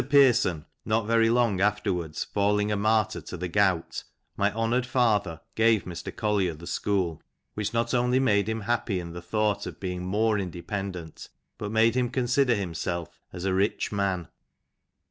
Pearson, 0.09 0.65
not 0.83 1.05
very 1.05 1.29
long 1.29 1.61
afterwards, 1.61 2.23
falling 2.23 2.71
a 2.71 2.75
martyr 2.75 3.21
to 3.21 3.37
the 3.37 3.47
gout, 3.47 4.03
my 4.35 4.51
honoured 4.51 4.87
father 4.87 5.41
gave 5.53 5.83
Mr. 5.83 6.15
Collier 6.15 6.55
the 6.55 6.65
school, 6.65 7.21
which 7.53 7.71
not 7.71 7.93
only 7.93 8.19
made 8.19 8.49
him 8.49 8.61
happy 8.61 8.99
in 8.99 9.13
the 9.13 9.21
thought 9.21 9.67
of 9.67 9.79
being 9.79 10.03
more 10.03 10.39
independent, 10.39 11.29
but 11.59 11.71
made 11.71 11.93
him 11.93 12.09
consider 12.09 12.55
himself 12.55 13.21
as 13.31 13.45
a 13.45 13.53
rich 13.53 13.91
man. 13.91 14.27